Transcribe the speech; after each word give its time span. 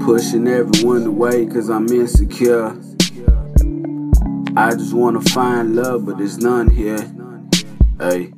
Pushing 0.00 0.46
everyone 0.46 1.06
away 1.06 1.46
cause 1.46 1.68
I'm 1.68 1.88
insecure. 1.88 2.68
I 4.56 4.72
just 4.72 4.94
wanna 4.94 5.20
find 5.20 5.76
love, 5.76 6.06
but 6.06 6.18
there's 6.18 6.38
none 6.38 6.70
here. 6.70 7.12
Hey, 7.98 8.32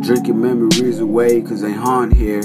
drinking 0.00 0.40
memories 0.40 1.00
away 1.00 1.40
cause 1.42 1.62
they 1.62 1.72
haunt 1.72 2.14
here. 2.14 2.42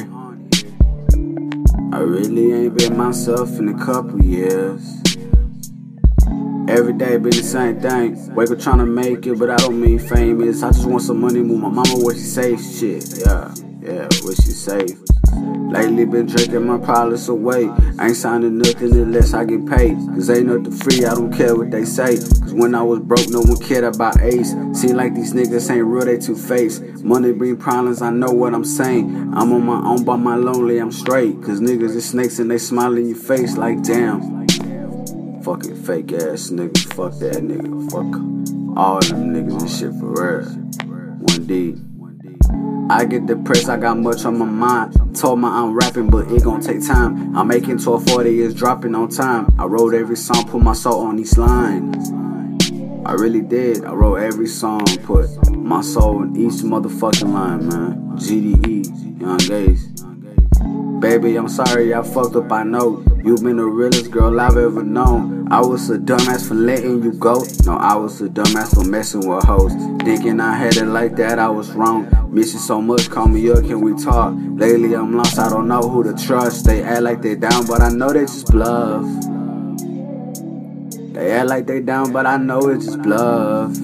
I 1.91 1.99
really 1.99 2.53
ain't 2.53 2.77
been 2.77 2.95
myself 2.95 3.59
in 3.59 3.69
a 3.69 3.85
couple 3.85 4.23
years. 4.23 5.02
Every 6.73 6.93
day 6.93 7.17
be 7.17 7.29
the 7.29 7.43
same 7.43 7.79
thing. 7.79 8.33
Wake 8.33 8.49
up 8.49 8.57
trying 8.57 8.79
to 8.79 8.85
make 8.87 9.27
it, 9.27 9.37
but 9.37 9.51
I 9.51 9.57
don't 9.57 9.79
mean 9.79 9.99
famous. 9.99 10.63
I 10.63 10.71
just 10.71 10.87
want 10.87 11.03
some 11.03 11.21
money, 11.21 11.39
move 11.39 11.61
my 11.61 11.69
mama 11.69 11.97
where 11.97 12.15
she 12.15 12.21
safe. 12.21 12.59
Shit, 12.59 13.19
yeah, 13.19 13.53
yeah, 13.79 14.07
where 14.23 14.33
she 14.33 14.49
safe. 14.49 14.97
Lately 15.69 16.05
been 16.05 16.25
drinking 16.25 16.65
my 16.65 16.79
problems 16.79 17.29
away. 17.29 17.69
Ain't 18.01 18.15
signing 18.15 18.57
nothing 18.57 18.91
unless 18.91 19.35
I 19.35 19.45
get 19.45 19.67
paid. 19.67 19.97
Cause 20.15 20.31
ain't 20.31 20.47
nothing 20.47 20.71
free, 20.71 21.05
I 21.05 21.13
don't 21.13 21.31
care 21.31 21.55
what 21.55 21.69
they 21.69 21.85
say. 21.85 22.17
Cause 22.17 22.55
when 22.55 22.73
I 22.73 22.81
was 22.81 23.01
broke, 23.01 23.29
no 23.29 23.41
one 23.41 23.57
cared 23.57 23.83
about 23.83 24.19
Ace. 24.21 24.55
Seem 24.73 24.95
like 24.95 25.13
these 25.13 25.33
niggas 25.33 25.69
ain't 25.69 25.85
real, 25.85 26.05
they 26.05 26.17
two 26.17 26.35
faced. 26.35 26.81
Money 27.03 27.33
bring 27.33 27.55
problems, 27.55 28.01
I 28.01 28.09
know 28.09 28.31
what 28.31 28.55
I'm 28.55 28.65
saying. 28.65 29.31
I'm 29.35 29.53
on 29.53 29.63
my 29.63 29.79
own 29.87 30.03
by 30.05 30.15
my 30.15 30.37
lonely, 30.37 30.79
I'm 30.79 30.91
straight. 30.91 31.39
Cause 31.43 31.61
niggas 31.61 31.95
is 31.95 32.09
snakes 32.09 32.39
and 32.39 32.49
they 32.49 32.57
smile 32.57 32.97
in 32.97 33.09
your 33.09 33.17
face 33.17 33.57
like 33.57 33.83
damn. 33.83 34.42
Fucking 35.43 35.75
fake 35.83 36.13
ass 36.13 36.51
nigga, 36.51 36.93
fuck 36.93 37.19
that 37.19 37.43
nigga, 37.43 37.91
fuck 37.91 38.77
all 38.77 39.01
them 39.01 39.33
niggas 39.33 39.59
and 39.59 39.69
shit 39.69 39.91
for 39.99 40.13
real. 40.13 40.45
One 41.19 41.45
D. 41.45 41.75
I 42.89 43.03
get 43.03 43.25
depressed, 43.25 43.67
I 43.67 43.75
got 43.75 43.97
much 43.97 44.23
on 44.23 44.39
my 44.39 44.45
mind. 44.45 45.15
Told 45.15 45.39
my 45.39 45.49
I'm 45.49 45.73
rapping, 45.73 46.09
but 46.09 46.31
it 46.31 46.43
gon' 46.43 46.61
take 46.61 46.85
time. 46.87 47.35
I'm 47.35 47.47
making 47.47 47.77
1240, 47.77 48.41
it's 48.41 48.53
dropping 48.53 48.95
on 48.95 49.09
time. 49.09 49.53
I 49.59 49.65
wrote 49.65 49.93
every 49.93 50.15
song, 50.15 50.47
put 50.47 50.61
my 50.61 50.73
soul 50.73 51.01
on 51.01 51.19
each 51.19 51.37
line. 51.37 51.93
I 53.05 53.11
really 53.11 53.41
did. 53.41 53.83
I 53.83 53.91
wrote 53.91 54.15
every 54.21 54.47
song, 54.47 54.85
put 55.03 55.27
my 55.51 55.81
soul 55.81 56.23
in 56.23 56.37
each 56.37 56.61
motherfucking 56.61 57.33
line, 57.33 57.67
man. 57.67 58.17
GDE, 58.17 59.19
Young 59.19 59.37
Gaze. 59.39 59.92
Baby, 61.03 61.35
I'm 61.35 61.49
sorry 61.49 61.93
I 61.93 62.01
fucked 62.01 62.37
up, 62.37 62.49
I 62.49 62.63
know. 62.63 63.03
You've 63.25 63.43
been 63.43 63.57
the 63.57 63.65
realest 63.65 64.09
girl 64.09 64.39
I've 64.39 64.55
ever 64.55 64.81
known. 64.81 65.51
I 65.51 65.59
was 65.59 65.89
a 65.89 65.97
dumbass 65.97 66.47
for 66.47 66.53
letting 66.53 67.03
you 67.03 67.11
go. 67.11 67.43
No, 67.65 67.75
I 67.75 67.95
was 67.97 68.21
a 68.21 68.29
dumbass 68.29 68.73
for 68.73 68.85
messing 68.85 69.27
with 69.27 69.43
hoes. 69.43 69.73
Thinking 70.05 70.39
I 70.39 70.55
had 70.55 70.77
it 70.77 70.85
like 70.85 71.17
that, 71.17 71.39
I 71.39 71.49
was 71.49 71.73
wrong. 71.73 72.07
Miss 72.31 72.53
you 72.53 72.59
so 72.59 72.81
much, 72.81 73.09
call 73.09 73.27
me 73.27 73.51
up, 73.51 73.65
can 73.65 73.81
we 73.81 74.01
talk? 74.01 74.33
Lately 74.37 74.93
I'm 74.95 75.17
lost, 75.17 75.37
I 75.39 75.49
don't 75.49 75.67
know 75.67 75.81
who 75.81 76.03
to 76.03 76.13
trust. 76.13 76.63
They 76.63 76.81
act 76.81 77.01
like 77.01 77.21
they 77.21 77.35
down, 77.35 77.67
but 77.67 77.81
I 77.81 77.89
know 77.89 78.13
they 78.13 78.21
just 78.21 78.49
bluff. 78.49 79.03
They 81.13 81.31
act 81.33 81.49
like 81.49 81.67
they 81.67 81.81
down, 81.81 82.13
but 82.13 82.25
I 82.25 82.37
know 82.37 82.69
it's 82.69 82.85
just 82.85 83.01
bluff. 83.01 83.75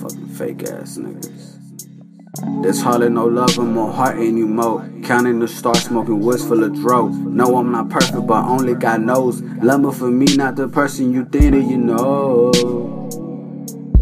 Fucking 0.00 0.28
fake 0.28 0.62
ass 0.62 0.96
niggas. 0.96 1.57
There's 2.62 2.82
hardly 2.82 3.08
no 3.08 3.24
love 3.26 3.56
in 3.56 3.74
my 3.74 3.90
heart 3.90 4.16
anymore. 4.16 4.86
Counting 5.02 5.38
the 5.38 5.48
stars, 5.48 5.84
smoking 5.84 6.20
woods 6.20 6.44
full 6.44 6.62
of 6.62 6.74
dro. 6.74 7.08
No, 7.08 7.56
I'm 7.56 7.72
not 7.72 7.88
perfect, 7.88 8.26
but 8.26 8.44
only 8.44 8.74
God 8.74 9.00
knows. 9.00 9.40
Love 9.40 9.80
me 9.80 9.92
for 9.92 10.10
me, 10.10 10.26
not 10.36 10.56
the 10.56 10.68
person 10.68 11.12
you 11.12 11.24
think 11.24 11.52
that 11.54 11.62
you 11.62 11.78
know. 11.78 12.50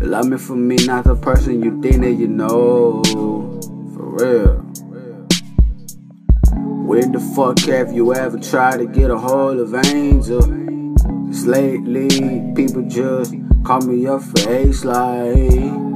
Love 0.01 0.27
me 0.27 0.39
for 0.39 0.57
me, 0.57 0.77
not 0.87 1.05
the 1.05 1.15
person 1.15 1.63
you 1.63 1.81
think 1.81 2.03
that 2.03 2.13
you 2.13 2.27
know. 2.27 3.03
For 3.95 4.17
real. 4.17 4.57
Where 6.87 7.07
the 7.07 7.21
fuck 7.37 7.61
have 7.69 7.93
you 7.93 8.13
ever 8.15 8.39
tried 8.39 8.79
to 8.79 8.87
get 8.87 9.11
a 9.11 9.19
hold 9.19 9.59
of 9.59 9.75
Angel? 9.87 10.41
Cause 10.41 11.47
lately, 11.47 12.53
people 12.55 12.83
just 12.89 13.35
call 13.65 13.83
me 13.83 14.07
up 14.07 14.23
for 14.23 14.51
a 14.51 14.73
slide. 14.73 15.96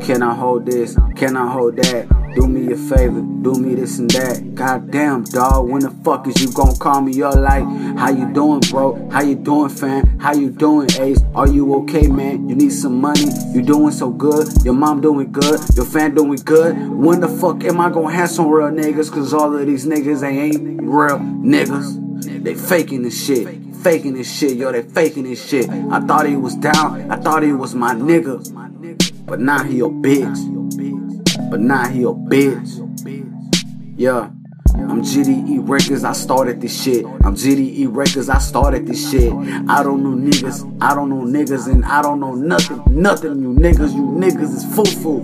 Can 0.00 0.22
I 0.22 0.34
hold 0.34 0.66
this? 0.66 0.96
Can 1.14 1.36
I 1.36 1.50
hold 1.50 1.76
that? 1.76 2.08
Do 2.34 2.46
me 2.46 2.72
a 2.72 2.76
favor, 2.76 3.20
do 3.42 3.54
me 3.54 3.74
this 3.74 3.98
and 3.98 4.08
that. 4.10 4.54
Goddamn, 4.54 5.24
dog, 5.24 5.68
when 5.68 5.82
the 5.82 5.90
fuck 5.90 6.26
is 6.28 6.40
you 6.40 6.52
gonna 6.52 6.76
call 6.78 7.00
me 7.00 7.20
up 7.22 7.34
like, 7.34 7.64
how 7.98 8.10
you 8.10 8.32
doing, 8.32 8.60
bro? 8.70 9.08
How 9.10 9.22
you 9.22 9.34
doing, 9.34 9.68
fam? 9.68 10.18
How 10.20 10.32
you 10.32 10.50
doing, 10.50 10.88
Ace? 11.00 11.20
Are 11.34 11.48
you 11.48 11.74
okay, 11.82 12.06
man? 12.06 12.48
You 12.48 12.54
need 12.54 12.72
some 12.72 13.00
money? 13.00 13.26
You 13.52 13.62
doing 13.62 13.90
so 13.92 14.10
good? 14.10 14.48
Your 14.64 14.74
mom 14.74 15.00
doing 15.00 15.32
good? 15.32 15.60
Your 15.74 15.84
fan 15.84 16.14
doing 16.14 16.38
good? 16.44 16.76
When 16.88 17.20
the 17.20 17.28
fuck 17.28 17.64
am 17.64 17.80
I 17.80 17.90
gonna 17.90 18.14
have 18.14 18.30
some 18.30 18.48
real 18.48 18.68
niggas? 18.68 19.12
Cause 19.12 19.34
all 19.34 19.56
of 19.56 19.66
these 19.66 19.86
niggas, 19.86 20.20
they 20.20 20.38
ain't 20.38 20.82
real 20.82 21.18
niggas. 21.18 22.44
They 22.44 22.54
faking 22.54 23.02
this 23.02 23.26
shit 23.26 23.70
faking 23.80 24.12
this 24.12 24.30
shit, 24.30 24.58
yo, 24.58 24.70
they 24.70 24.82
faking 24.82 25.24
this 25.24 25.48
shit. 25.48 25.66
I 25.68 26.00
thought 26.00 26.26
he 26.26 26.36
was 26.36 26.54
down, 26.56 27.10
I 27.10 27.16
thought 27.16 27.42
he 27.42 27.52
was 27.52 27.74
my 27.74 27.94
nigga. 27.94 29.09
But 29.30 29.38
now 29.38 29.62
he 29.62 29.78
a 29.78 29.84
bitch. 29.84 31.50
But 31.52 31.60
now 31.60 31.86
he 31.86 32.02
a 32.02 32.06
bitch. 32.06 33.96
Yeah. 33.96 34.30
I'm 34.74 35.02
GDE 35.02 35.68
Records, 35.68 36.02
I 36.02 36.14
started 36.14 36.60
this 36.60 36.82
shit. 36.82 37.06
I'm 37.06 37.36
GDE 37.36 37.94
Records, 37.94 38.28
I 38.28 38.38
started 38.38 38.88
this 38.88 39.08
shit. 39.08 39.32
I 39.32 39.84
don't 39.84 40.02
know 40.02 40.16
niggas, 40.16 40.76
I 40.82 40.96
don't 40.96 41.10
know 41.10 41.22
niggas, 41.22 41.70
and 41.70 41.84
I 41.84 42.02
don't 42.02 42.18
know 42.18 42.34
nothing, 42.34 42.82
nothing. 42.88 43.40
You 43.40 43.50
niggas, 43.54 43.94
you 43.94 44.02
niggas 44.02 44.52
is 44.52 44.64
foo 44.74 44.84
foo. 44.84 45.20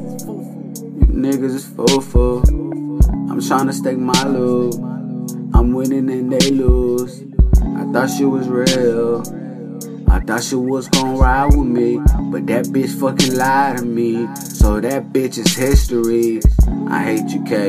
You 1.00 1.06
niggas 1.08 1.56
is 1.56 1.66
foo 1.66 2.00
foo. 2.00 2.42
I'm 3.28 3.40
trying 3.40 3.66
to 3.66 3.72
stake 3.72 3.98
my 3.98 4.22
loot. 4.22 4.76
I'm 5.52 5.72
winning 5.72 6.08
and 6.10 6.32
they 6.32 6.50
lose. 6.52 7.24
I 7.60 7.90
thought 7.92 8.08
she 8.16 8.24
was 8.24 8.46
real. 8.46 9.24
I 10.16 10.20
thought 10.20 10.42
she 10.42 10.54
was 10.54 10.88
gonna 10.88 11.18
ride 11.18 11.54
with 11.54 11.66
me, 11.66 11.98
but 12.30 12.46
that 12.46 12.64
bitch 12.72 12.98
fucking 12.98 13.36
lied 13.36 13.76
to 13.76 13.84
me. 13.84 14.26
So 14.36 14.80
that 14.80 15.12
bitch 15.12 15.36
is 15.36 15.54
history. 15.54 16.40
I 16.88 17.04
hate 17.04 17.28
you, 17.28 17.44
K. 17.44 17.68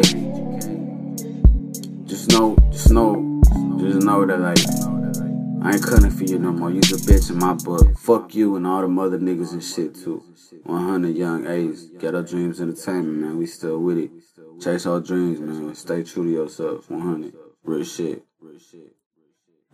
Just 2.05 2.31
know, 2.31 2.55
just 2.71 2.89
know, 2.89 3.41
just 3.77 4.05
know 4.05 4.25
that 4.25 4.39
like 4.39 4.59
I 5.61 5.73
ain't 5.73 5.83
cutting 5.83 6.09
for 6.09 6.23
you 6.23 6.39
no 6.39 6.53
more. 6.53 6.71
You's 6.71 6.93
a 6.93 7.11
bitch 7.11 7.29
in 7.29 7.37
my 7.37 7.53
book. 7.53 7.97
Fuck 7.97 8.33
you 8.33 8.55
and 8.55 8.65
all 8.65 8.79
the 8.79 8.87
mother 8.87 9.19
niggas 9.19 9.51
and 9.51 9.61
shit 9.61 9.93
too. 9.93 10.23
100 10.63 11.17
young 11.17 11.45
A's. 11.47 11.89
Ghetto 11.99 12.23
Dreams 12.23 12.61
Entertainment, 12.61 13.17
man. 13.17 13.37
We 13.37 13.45
still 13.47 13.79
with 13.79 13.97
it. 13.97 14.11
Chase 14.61 14.85
our 14.85 15.01
dreams, 15.01 15.41
man. 15.41 15.75
Stay 15.75 16.01
true 16.03 16.23
to 16.23 16.29
yourself. 16.29 16.89
100. 16.89 17.33
Real 17.65 17.83
shit. 17.83 18.23
Real 18.39 18.57
shit. 18.57 18.96